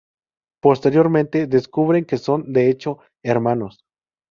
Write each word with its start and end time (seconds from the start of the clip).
Posteriormente, 0.63 1.45
descubren 1.45 2.05
que 2.05 2.17
son, 2.17 2.51
de 2.51 2.71
hecho, 2.71 2.97
hermanos. 3.21 3.85